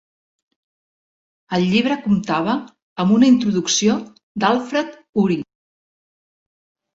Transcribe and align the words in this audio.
El 1.57 1.65
llibre 1.73 1.97
comptava 2.05 2.55
amb 3.03 3.13
una 3.17 3.29
introducció 3.35 3.99
d'Alfred 4.45 4.97
Uhry. 5.27 5.39